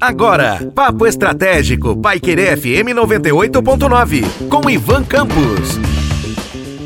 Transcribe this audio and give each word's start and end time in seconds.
Agora, 0.00 0.70
Papo 0.74 1.06
Estratégico, 1.06 1.96
Paiquerê 1.96 2.54
FM 2.56 2.92
98.9, 2.94 4.48
com 4.48 4.68
Ivan 4.68 5.02
Campos. 5.04 5.78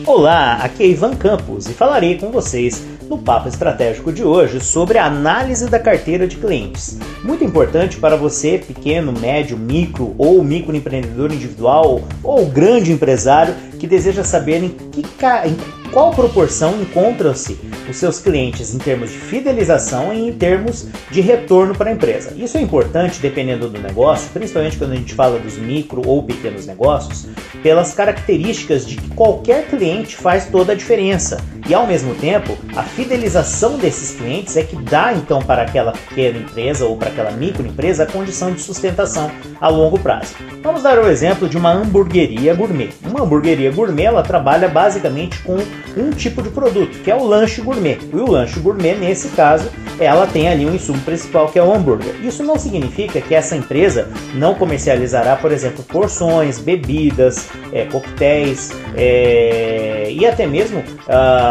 Olá, 0.06 0.55
aqui 0.63 0.84
é 0.84 0.86
Ivan 0.89 1.17
Campos 1.17 1.67
e 1.67 1.72
falarei 1.72 2.17
com 2.17 2.30
vocês 2.30 2.86
no 3.15 3.19
Papo 3.23 3.49
Estratégico 3.49 4.13
de 4.13 4.25
hoje 4.25 4.58
sobre 4.61 4.99
a 4.99 5.07
análise 5.07 5.71
da 5.71 5.79
carteira 5.79 6.26
de 6.26 6.37
clientes. 6.37 6.99
Muito 7.23 7.44
importante 7.44 7.97
para 7.97 8.17
você, 8.17 8.59
pequeno, 8.59 9.12
médio, 9.12 9.57
micro 9.57 10.17
ou 10.19 10.43
microempreendedor 10.43 11.33
individual 11.33 12.03
ou 12.25 12.47
grande 12.47 12.91
empresário 12.91 13.55
que 13.79 13.87
deseja 13.87 14.25
saber 14.25 14.65
em 14.65 14.69
que, 14.71 15.01
em 15.01 15.91
qual 15.93 16.11
proporção 16.11 16.80
encontram-se 16.80 17.57
os 17.89 17.97
seus 17.97 18.19
clientes 18.19 18.75
em 18.75 18.79
termos 18.79 19.12
de 19.12 19.19
fidelização 19.19 20.12
e 20.12 20.29
em 20.29 20.33
termos 20.33 20.89
de 21.09 21.21
retorno 21.21 21.73
para 21.75 21.91
a 21.91 21.93
empresa. 21.93 22.33
Isso 22.35 22.59
é 22.59 22.61
importante 22.61 23.21
dependendo 23.21 23.69
do 23.69 23.79
negócio, 23.79 24.29
principalmente 24.33 24.77
quando 24.77 24.93
a 24.93 24.96
gente 24.96 25.15
fala 25.15 25.38
dos 25.38 25.57
micro 25.57 26.02
ou 26.05 26.24
pequenos 26.24 26.66
negócios, 26.66 27.29
pelas 27.62 27.95
características 27.95 28.85
de 28.85 28.96
que 28.96 29.09
qualquer 29.10 29.69
cliente 29.69 30.16
faz 30.16 30.46
toda 30.46 30.73
a 30.73 30.74
diferença. 30.74 31.37
E 31.66 31.73
ao 31.73 31.86
mesmo 31.86 32.14
tempo, 32.14 32.59
a 32.77 32.82
fidelização 32.82 33.78
desses 33.78 34.16
clientes 34.16 34.54
é 34.56 34.62
que 34.62 34.77
dá 34.77 35.14
então 35.14 35.41
para 35.41 35.62
aquela 35.62 35.92
pequena 35.92 36.38
empresa 36.38 36.84
ou 36.84 36.96
para 36.96 37.09
aquela 37.09 37.30
microempresa 37.30 38.02
a 38.02 38.06
condição 38.06 38.52
de 38.52 38.60
sustentação 38.60 39.30
a 39.60 39.68
longo 39.68 39.98
prazo. 39.98 40.34
Vamos 40.62 40.82
dar 40.82 40.98
o 40.98 41.09
exemplo 41.09 41.48
de 41.48 41.56
uma 41.56 41.73
hamburgueria 41.73 42.54
gourmet. 42.54 42.90
Uma 43.02 43.23
hamburgueria 43.23 43.70
gourmet 43.70 44.04
ela 44.04 44.23
trabalha 44.23 44.68
basicamente 44.68 45.38
com 45.38 45.56
um 45.96 46.10
tipo 46.10 46.42
de 46.42 46.50
produto, 46.50 46.98
que 47.02 47.10
é 47.10 47.14
o 47.14 47.24
lanche 47.24 47.62
gourmet. 47.62 47.98
E 48.12 48.16
o 48.16 48.30
lanche 48.30 48.60
gourmet, 48.60 48.95
nesse 48.95 49.28
caso, 49.28 49.70
ela 49.98 50.26
tem 50.26 50.48
ali 50.48 50.66
um 50.66 50.74
insumo 50.74 51.01
principal 51.01 51.48
que 51.48 51.59
é 51.59 51.62
o 51.62 51.73
hambúrguer. 51.73 52.15
Isso 52.23 52.42
não 52.42 52.59
significa 52.59 53.20
que 53.20 53.34
essa 53.34 53.56
empresa 53.56 54.09
não 54.34 54.54
comercializará, 54.54 55.37
por 55.37 55.52
exemplo, 55.52 55.84
porções, 55.84 56.59
bebidas, 56.59 57.49
é, 57.73 57.87
coquetéis 57.87 58.71
é, 58.96 60.09
e 60.10 60.26
até 60.26 60.46
mesmo 60.46 60.82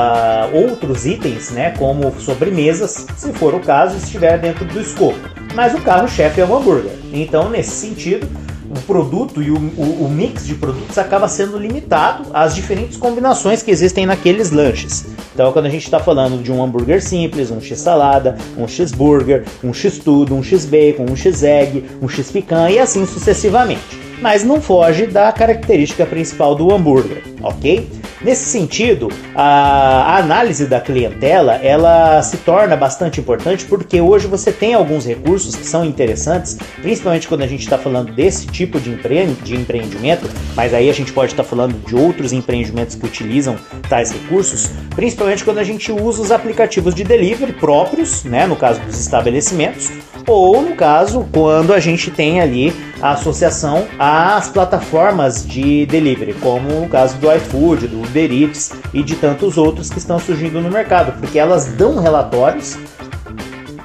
uh, 0.03 0.69
outros 0.69 1.05
itens, 1.05 1.51
né, 1.51 1.71
como 1.71 2.13
sobremesas, 2.19 3.05
se 3.15 3.33
for 3.33 3.53
o 3.53 3.59
caso, 3.59 3.97
estiver 3.97 4.39
dentro 4.39 4.65
do 4.65 4.79
escopo. 4.79 5.19
Mas 5.55 5.73
o 5.73 5.81
carro-chefe 5.81 6.41
é 6.41 6.45
o 6.45 6.55
hambúrguer. 6.55 6.91
Então, 7.11 7.49
nesse 7.49 7.71
sentido, 7.71 8.27
o 8.75 8.81
produto 8.81 9.41
e 9.41 9.51
o, 9.51 9.55
o, 9.55 10.05
o, 10.05 10.09
mix 10.09 10.47
de 10.47 10.55
produtos 10.55 10.97
acaba 10.97 11.27
sendo 11.27 11.59
limitado 11.59 12.25
às 12.33 12.55
diferentes 12.55 12.97
combinações 12.97 13.61
que 13.61 13.69
existem 13.69 14.05
naqueles 14.05 14.49
lanches. 14.49 15.05
Então, 15.33 15.51
quando 15.51 15.67
a 15.67 15.69
gente 15.69 15.83
está 15.83 15.99
falando 15.99 16.41
de 16.41 16.51
um 16.51 16.63
hambúrguer 16.63 17.01
simples, 17.01 17.51
um 17.51 17.61
x-salada, 17.61 18.35
um 18.57 18.67
x-burger, 18.67 19.43
um 19.63 19.73
x-tudo, 19.73 20.33
um 20.33 20.41
x-bacon, 20.41 21.05
um 21.09 21.15
x-egg, 21.15 21.85
um 22.01 22.09
x-picanha 22.09 22.71
e 22.71 22.79
assim 22.79 23.05
sucessivamente. 23.05 24.01
Mas 24.19 24.43
não 24.43 24.61
foge 24.61 25.05
da 25.05 25.31
característica 25.31 26.05
principal 26.05 26.55
do 26.55 26.73
hambúrguer, 26.73 27.23
ok? 27.43 27.87
Nesse 28.23 28.45
sentido, 28.45 29.09
a, 29.35 30.17
análise 30.17 30.65
da 30.65 30.79
clientela 30.79 31.55
ela 31.55 32.21
se 32.21 32.37
torna 32.37 32.73
bastante 32.77 33.19
importante 33.19 33.65
porque 33.65 33.99
hoje 33.99 34.27
você 34.27 34.49
tem 34.49 34.73
alguns 34.73 35.05
recursos 35.05 35.57
que 35.57 35.65
são 35.65 35.83
interessantes, 35.83 36.57
principalmente 36.81 37.27
quando 37.27 37.41
a 37.41 37.47
gente 37.47 37.63
está 37.63 37.77
falando 37.77 38.13
desse 38.13 38.47
tipo 38.47 38.79
de, 38.79 38.91
empre 38.91 39.25
de 39.43 39.55
empreendimento, 39.55 40.29
mas 40.55 40.73
aí 40.73 40.89
a 40.89 40.93
gente 40.93 41.11
pode 41.11 41.33
estar 41.33 41.43
tá 41.43 41.49
falando 41.49 41.73
de 41.85 41.95
outros 41.95 42.31
empreendimentos 42.31 42.95
que 42.95 43.05
utilizam 43.05 43.57
tais 43.89 44.13
recursos, 44.13 44.69
principalmente 44.95 45.43
quando 45.43 45.57
a 45.57 45.63
gente 45.63 45.91
usa 45.91 46.21
os 46.21 46.31
aplicativos 46.31 46.95
de 46.95 47.03
delivery 47.03 47.51
próprios, 47.51 48.23
né, 48.23 48.47
no 48.47 48.55
caso 48.55 48.79
dos 48.81 48.99
estabelecimentos, 48.99 49.91
ou 50.25 50.61
no 50.61 50.75
caso 50.75 51.27
quando 51.33 51.73
a 51.73 51.79
gente 51.79 52.09
tem 52.09 52.39
ali 52.39 52.73
a 53.01 53.11
associação 53.11 53.85
às 53.99 54.47
plataformas 54.47 55.45
de 55.45 55.85
delivery, 55.87 56.33
como 56.35 56.81
no 56.81 56.87
caso 56.87 57.17
do 57.17 57.29
iFood, 57.33 57.87
do 57.87 58.02
Uber 58.13 58.31
Eats 58.31 58.71
e 58.93 59.01
de 59.01 59.15
tantos 59.15 59.57
outros 59.57 59.89
que 59.89 59.97
estão 59.97 60.19
surgindo 60.19 60.61
no 60.61 60.69
mercado, 60.69 61.19
porque 61.19 61.39
elas 61.39 61.65
dão 61.65 61.99
relatórios 61.99 62.77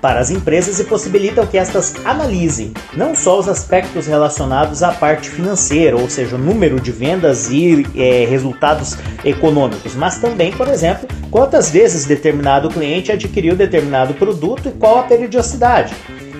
para 0.03 0.20
as 0.20 0.30
empresas 0.30 0.78
e 0.78 0.84
possibilitam 0.84 1.44
que 1.44 1.58
estas 1.58 1.94
analisem 2.04 2.72
não 2.94 3.16
só 3.16 3.41
os 3.41 3.48
aspectos 3.48 4.06
relacionados 4.06 4.82
à 4.82 4.92
parte 4.92 5.28
financeira, 5.28 5.97
ou 5.97 6.08
seja, 6.08 6.36
o 6.36 6.38
número 6.38 6.78
de 6.78 6.92
vendas 6.92 7.50
e 7.50 7.84
é, 7.97 8.25
resultados 8.25 8.97
econômicos, 9.25 9.97
mas 9.97 10.19
também, 10.19 10.53
por 10.53 10.69
exemplo, 10.69 11.08
quantas 11.32 11.70
vezes 11.70 12.04
determinado 12.04 12.69
cliente 12.69 13.10
adquiriu 13.10 13.56
determinado 13.56 14.14
produto 14.14 14.69
e 14.69 14.72
qual 14.72 15.00
a 15.00 15.03
periodicidade. 15.03 15.94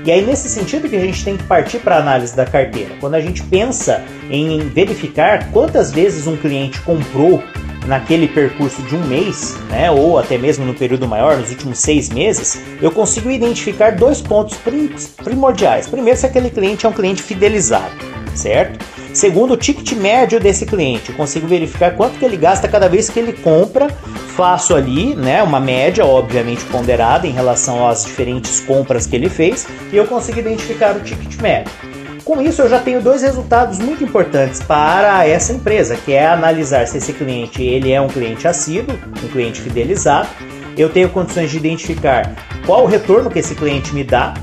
E 0.05 0.13
aí, 0.13 0.25
nesse 0.25 0.49
sentido 0.49 0.89
que 0.89 0.97
a 0.97 1.01
gente 1.01 1.25
tem 1.25 1.37
que 1.37 1.43
partir 1.45 1.81
para 1.81 1.97
a 1.97 1.99
análise 1.99 2.35
da 2.35 2.47
carteira. 2.47 2.95
Quando 3.01 3.15
a 3.15 3.21
gente 3.21 3.43
pensa 3.43 4.05
em 4.31 4.61
verificar 4.69 5.51
quantas 5.51 5.91
vezes 5.91 6.27
um 6.27 6.37
cliente 6.37 6.81
comprou 6.81 7.43
naquele 7.87 8.29
percurso 8.29 8.83
de 8.83 8.95
um 8.95 9.07
mês, 9.07 9.57
né, 9.71 9.91
ou 9.91 10.19
até 10.19 10.37
mesmo 10.37 10.65
no 10.65 10.75
período 10.75 11.09
maior, 11.09 11.37
nos 11.37 11.51
últimos 11.51 11.79
seis 11.79 12.09
meses, 12.09 12.61
eu 12.81 12.91
consigo 12.91 13.31
identificar 13.31 13.97
dois 13.97 14.21
pontos 14.21 14.59
primordiais. 15.23 15.87
Primeiro, 15.87 16.19
se 16.19 16.27
aquele 16.27 16.51
cliente 16.51 16.85
é 16.85 16.89
um 16.89 16.93
cliente 16.93 17.23
fidelizado, 17.23 17.95
certo? 18.35 18.85
Segundo, 19.15 19.55
o 19.55 19.57
ticket 19.57 19.93
médio 19.93 20.39
desse 20.39 20.67
cliente, 20.67 21.11
eu 21.11 21.17
consigo 21.17 21.47
verificar 21.47 21.97
quanto 21.97 22.19
que 22.19 22.25
ele 22.25 22.37
gasta 22.37 22.69
cada 22.69 22.89
vez 22.89 23.09
que 23.09 23.19
ele 23.19 23.33
compra 23.33 23.89
faço 24.37 24.77
ali, 24.77 25.17
né, 25.17 25.43
uma 25.43 25.59
média, 25.59 26.07
obviamente 26.07 26.65
ponderada 26.67 27.27
em 27.27 27.33
relação 27.33 27.89
às 27.89 28.05
diferentes 28.05 28.61
compras 28.61 29.05
que 29.05 29.17
ele 29.17 29.29
fez, 29.29 29.67
e 29.93 29.97
eu 29.97 30.07
consigo 30.07 30.39
identificar 30.39 30.95
o 30.95 31.01
ticket 31.01 31.41
médio. 31.41 31.73
Com 32.29 32.43
isso, 32.43 32.61
eu 32.61 32.69
já 32.69 32.79
tenho 32.79 33.01
dois 33.01 33.23
resultados 33.23 33.79
muito 33.79 34.05
importantes 34.05 34.63
para 34.63 35.27
essa 35.27 35.51
empresa, 35.51 35.97
que 35.97 36.13
é 36.13 36.27
analisar 36.27 36.87
se 36.87 36.99
esse 36.99 37.15
cliente 37.15 37.63
ele 37.63 37.91
é 37.91 37.99
um 38.03 38.07
cliente 38.07 38.47
assíduo, 38.47 38.99
um 39.25 39.29
cliente 39.29 39.63
fidelizado. 39.63 40.29
Eu 40.77 40.91
tenho 40.91 41.09
condições 41.09 41.51
de 41.51 41.57
identificar 41.57 42.35
qual 42.67 42.85
o 42.85 42.87
retorno 42.87 43.31
que 43.31 43.39
esse 43.39 43.55
cliente 43.55 43.95
me 43.95 44.05
dá 44.05 44.35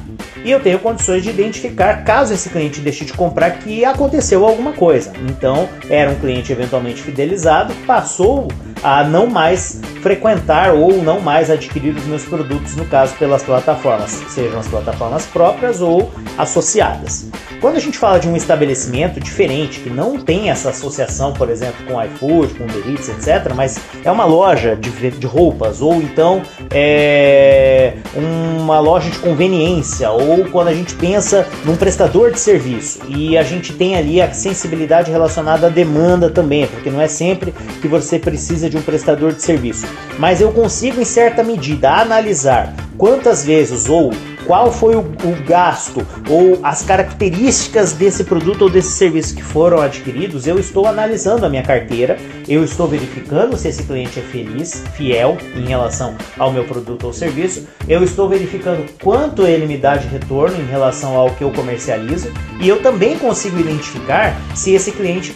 e 0.44 0.50
eu 0.50 0.60
tenho 0.60 0.80
condições 0.80 1.22
de 1.22 1.30
identificar 1.30 2.04
caso 2.04 2.34
esse 2.34 2.50
cliente 2.50 2.82
deixe 2.82 3.06
de 3.06 3.14
comprar 3.14 3.52
que 3.60 3.86
aconteceu 3.86 4.44
alguma 4.44 4.74
coisa. 4.74 5.14
Então, 5.30 5.70
era 5.88 6.10
um 6.10 6.16
cliente 6.16 6.52
eventualmente 6.52 7.04
fidelizado, 7.04 7.72
passou 7.86 8.48
a 8.86 9.04
não 9.04 9.26
mais 9.26 9.82
frequentar 10.04 10.76
ou 10.76 11.02
não 11.02 11.20
mais 11.20 11.50
adquirir 11.50 11.96
os 11.96 12.06
meus 12.06 12.24
produtos, 12.24 12.76
no 12.76 12.86
caso 12.86 13.16
pelas 13.16 13.42
plataformas, 13.42 14.12
sejam 14.30 14.60
as 14.60 14.68
plataformas 14.68 15.26
próprias 15.26 15.82
ou 15.82 16.12
associadas. 16.38 17.26
Quando 17.60 17.78
a 17.78 17.80
gente 17.80 17.98
fala 17.98 18.20
de 18.20 18.28
um 18.28 18.36
estabelecimento 18.36 19.20
diferente, 19.20 19.80
que 19.80 19.90
não 19.90 20.20
tem 20.20 20.52
essa 20.52 20.70
associação, 20.70 21.34
por 21.34 21.50
exemplo, 21.50 21.84
com 21.88 22.00
iFood, 22.04 22.54
com 22.54 22.66
Uber 22.66 22.88
Eats, 22.88 23.10
etc., 23.10 23.54
mas 23.56 23.80
é 24.04 24.12
uma 24.12 24.26
loja 24.26 24.76
de, 24.76 24.92
de 24.92 25.26
roupas, 25.26 25.82
ou 25.82 25.96
então 25.96 26.44
é 26.70 27.94
uma 28.16 28.80
loja 28.80 29.10
de 29.10 29.18
conveniência, 29.18 30.12
ou 30.12 30.46
quando 30.46 30.68
a 30.68 30.74
gente 30.76 30.94
pensa 30.94 31.48
num 31.64 31.76
prestador 31.76 32.32
de 32.32 32.40
serviço 32.40 33.00
e 33.08 33.36
a 33.36 33.42
gente 33.42 33.74
tem 33.74 33.96
ali 33.96 34.22
a 34.22 34.32
sensibilidade 34.32 35.10
relacionada 35.10 35.66
à 35.66 35.70
demanda 35.72 36.30
também, 36.30 36.68
porque 36.68 36.92
não 36.92 37.02
é 37.02 37.08
sempre 37.08 37.52
que 37.82 37.88
você 37.88 38.20
precisa 38.20 38.70
de 38.70 38.75
um 38.78 38.82
prestador 38.82 39.34
de 39.34 39.42
serviço, 39.42 39.86
mas 40.18 40.42
eu 40.42 40.52
consigo 40.52 41.02
em 41.02 41.06
certa 41.06 41.44
medida 41.44 41.92
analisar 41.92 42.74
quantas 42.98 43.44
vezes 43.44 43.90
ou 43.90 44.12
qual 44.46 44.72
foi 44.72 44.96
o, 44.96 45.00
o, 45.00 45.44
gasto 45.46 46.06
ou 46.30 46.60
as 46.64 46.84
características 46.84 47.94
desse 47.94 48.24
produto 48.24 48.64
ou 48.64 48.70
desse 48.70 48.92
serviço 48.92 49.36
que 49.36 49.44
foram 49.44 49.82
adquiridos, 49.82 50.46
eu 50.46 50.60
estou 50.60 50.86
analisando 50.86 51.46
a 51.46 51.50
minha 51.50 51.64
carteira, 51.64 52.18
eu 52.48 52.64
estou 52.64 52.88
verificando 52.88 53.58
se 53.58 53.68
esse 53.68 53.84
cliente 53.84 54.20
é 54.20 54.22
feliz, 54.22 54.84
fiel 54.96 55.38
em 55.56 55.66
relação 55.66 56.16
ao 56.38 56.52
meu 56.52 56.64
produto 56.64 57.08
ou 57.08 57.14
serviço, 57.14 57.68
eu 57.88 58.04
estou 58.04 58.30
verificando 58.30 58.86
quanto 59.02 59.48
ele 59.48 59.66
me 59.66 59.78
dá 59.78 59.98
de 59.98 60.08
retorno 60.08 60.56
em 60.62 60.66
relação 60.66 61.16
ao 61.16 61.32
que 61.32 61.44
eu 61.44 61.52
comercializo 61.52 62.32
e 62.62 62.70
eu 62.70 62.82
também 62.82 63.18
consigo 63.18 63.60
identificar 63.60 64.40
se 64.54 64.72
esse 64.72 64.92
cliente 64.92 65.36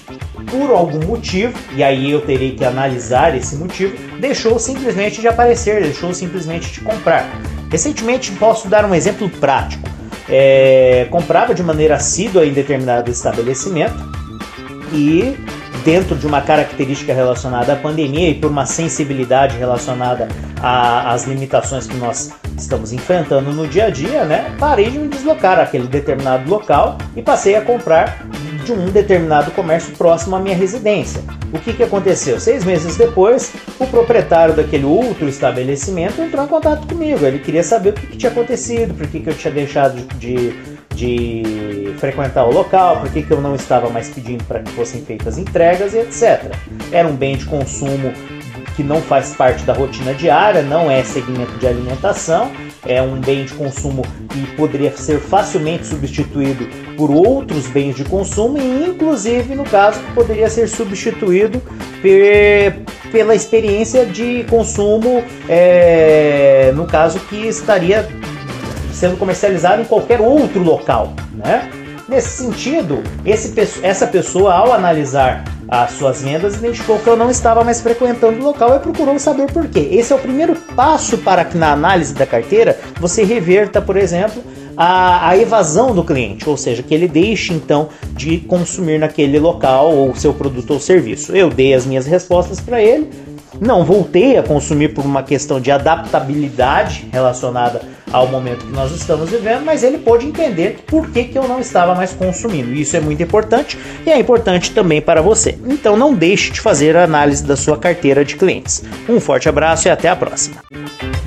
por 0.50 0.72
algum 0.72 1.06
motivo, 1.06 1.58
e 1.76 1.84
aí 1.84 2.12
eu 2.12 2.22
terei 2.22 2.52
que 2.52 2.64
analisar 2.64 3.36
esse 3.36 3.56
motivo, 3.56 3.96
deixou 4.20 4.58
simplesmente 4.60 5.22
de 5.22 5.28
aparecer, 5.28 5.82
deixou 5.82 6.14
simplesmente 6.14 6.72
de 6.72 6.82
comprar. 6.82 7.30
Recentemente 7.72 8.32
posso 8.34 8.68
dar 8.68 8.86
um 8.86 8.96
exemplo 8.96 9.30
prático. 9.30 9.88
É, 10.28 11.08
comprava 11.10 11.56
de 11.56 11.64
maneira 11.64 11.96
assídua 11.96 12.46
em 12.46 12.54
determinado 12.54 13.10
estabelecimento 13.10 13.98
e 14.94 15.36
dentro 15.84 16.16
de 16.16 16.28
uma 16.28 16.42
característica 16.42 17.14
relacionada 17.14 17.74
à 17.74 17.76
pandemia 17.76 18.30
e 18.30 18.36
por 18.36 18.52
uma 18.52 18.66
sensibilidade 18.66 19.58
relacionada 19.58 20.28
às 20.62 21.26
limitações 21.26 21.88
que 21.88 21.96
nós 21.96 22.32
estamos 22.58 22.92
enfrentando 22.92 23.52
no 23.52 23.68
dia 23.68 23.86
a 23.86 23.90
dia, 23.90 24.26
né? 24.26 24.54
Parei 24.60 24.90
de 24.90 25.00
me 25.00 25.08
deslocar 25.08 25.60
àquele 25.60 25.88
determinado 25.88 26.50
local 26.50 26.98
e 27.16 27.22
passei 27.22 27.56
a 27.56 27.62
comprar 27.62 28.26
de 28.70 28.74
um 28.74 28.86
determinado 28.92 29.50
comércio 29.52 29.96
próximo 29.96 30.36
à 30.36 30.40
minha 30.40 30.56
residência. 30.56 31.22
O 31.52 31.60
que, 31.60 31.74
que 31.74 31.84
aconteceu? 31.84 32.40
Seis 32.40 32.64
meses 32.64 32.96
depois, 32.96 33.52
o 33.80 33.88
proprietário 33.88 34.56
daquele 34.56 34.86
outro 34.86 35.28
estabelecimento 35.28 36.22
entrou 36.22 36.46
em 36.46 36.48
contato 36.48 36.88
comigo. 36.88 37.26
Ele 37.26 37.40
queria 37.40 37.64
saber 37.64 37.90
o 37.90 37.94
que, 37.94 38.06
que 38.06 38.18
tinha 38.18 38.32
acontecido, 38.32 38.94
por 38.94 39.08
que, 39.08 39.20
que 39.20 39.30
eu 39.30 39.34
tinha 39.34 39.52
deixado 39.52 39.96
de, 40.20 40.54
de 40.94 41.94
frequentar 41.98 42.46
o 42.46 42.54
local, 42.54 43.02
por 43.02 43.12
que, 43.12 43.24
que 43.24 43.32
eu 43.32 43.42
não 43.42 43.56
estava 43.56 43.90
mais 43.90 44.10
pedindo 44.10 44.44
para 44.44 44.60
que 44.60 44.72
fossem 44.72 45.04
feitas 45.04 45.40
entregas 45.40 45.94
e 45.96 46.00
etc. 46.00 46.54
Era 46.92 47.08
um 47.08 47.16
bem 47.16 47.38
de 47.38 47.46
consumo 47.46 48.14
que 48.76 48.84
não 48.84 49.02
faz 49.02 49.36
parte 49.36 49.64
da 49.64 49.74
rotina 49.74 50.14
diária, 50.14 50.62
não 50.62 50.90
é 50.90 51.04
segmento 51.04 51.52
de 51.58 51.68
alimentação, 51.68 52.52
é 52.86 53.02
um 53.02 53.20
bem 53.20 53.46
de 53.46 53.54
consumo 53.54 54.04
que 54.30 54.56
poderia 54.56 54.96
ser 54.96 55.20
facilmente 55.20 55.88
substituído 55.88 56.66
por 57.00 57.10
outros 57.12 57.66
bens 57.68 57.96
de 57.96 58.04
consumo 58.04 58.58
e, 58.58 58.90
inclusive, 58.90 59.56
no 59.56 59.64
caso, 59.64 60.02
poderia 60.14 60.50
ser 60.50 60.68
substituído 60.68 61.62
pela 63.10 63.34
experiência 63.34 64.06
de 64.06 64.44
consumo, 64.50 65.24
é, 65.48 66.74
no 66.76 66.86
caso 66.86 67.18
que 67.22 67.48
estaria 67.48 68.06
sendo 68.92 69.16
comercializado 69.16 69.82
em 69.82 69.86
qualquer 69.86 70.20
outro 70.20 70.62
local, 70.62 71.14
né? 71.34 71.72
Nesse 72.10 72.44
sentido, 72.44 73.02
esse, 73.24 73.54
essa 73.82 74.06
pessoa, 74.06 74.54
ao 74.54 74.74
analisar 74.74 75.46
as 75.70 75.92
suas 75.92 76.22
vendas, 76.22 76.56
identificou 76.56 77.00
que 77.00 77.08
eu 77.08 77.16
não 77.16 77.30
estava 77.30 77.64
mais 77.64 77.80
frequentando 77.80 78.42
o 78.42 78.44
local 78.44 78.76
e 78.76 78.80
procurou 78.80 79.18
saber 79.20 79.50
por 79.54 79.68
quê. 79.68 79.88
Esse 79.92 80.12
é 80.12 80.16
o 80.16 80.20
primeiro 80.20 80.54
passo 80.76 81.20
para 81.20 81.46
que 81.46 81.58
na 81.58 81.72
análise 81.72 82.14
da 82.14 82.26
carteira 82.26 82.78
você 83.00 83.24
reverta, 83.24 83.80
por 83.80 83.96
exemplo, 83.96 84.44
a, 84.82 85.28
a, 85.28 85.38
evasão 85.38 85.94
do 85.94 86.06
cliente, 86.06 86.50
ou 86.50 86.56
seja, 86.56 86.82
que 86.82 86.94
ele 86.94 87.06
deixe 87.06 87.52
então 87.52 87.90
de 88.14 88.38
consumir 88.38 88.98
naquele 88.98 89.38
local 89.38 89.94
ou 89.94 90.16
seu 90.16 90.34
produto 90.34 90.72
ou 90.72 90.80
serviço. 90.80 91.36
Eu 91.36 91.50
dei 91.50 91.74
as 91.74 91.86
minhas 91.86 92.06
respostas 92.06 92.62
para 92.62 92.82
ele, 92.82 93.10
não 93.60 93.84
voltei 93.84 94.38
a 94.38 94.44
consumir 94.44 94.94
por 94.94 95.04
uma 95.04 95.22
questão 95.22 95.60
de 95.60 95.70
adaptabilidade 95.70 97.10
relacionada 97.12 97.82
ao 98.10 98.28
momento 98.28 98.66
que 98.66 98.72
nós 98.72 98.94
estamos 98.94 99.30
vivendo, 99.30 99.66
mas 99.66 99.84
ele 99.84 99.98
pôde 99.98 100.26
entender 100.26 100.80
por 100.88 101.10
que, 101.12 101.26
que 101.26 101.38
eu 101.38 101.46
não 101.46 101.60
estava 101.60 101.94
mais 101.94 102.14
consumindo. 102.14 102.74
Isso 102.74 102.96
é 102.96 103.02
muito 103.02 103.22
importante 103.22 103.78
e 104.06 104.10
é 104.10 104.18
importante 104.18 104.72
também 104.72 105.02
para 105.02 105.22
você. 105.22 105.60
Então 105.68 105.98
não 105.98 106.14
deixe 106.14 106.52
de 106.52 106.62
fazer 106.62 106.96
a 106.96 107.04
análise 107.04 107.44
da 107.44 107.58
sua 107.58 107.78
carteira 107.78 108.24
de 108.24 108.38
clientes. 108.38 108.82
Um 109.10 109.20
forte 109.20 109.50
abraço 109.50 109.90
e 109.90 109.92
até 109.92 110.08
a 110.08 110.16
próxima. 110.16 110.64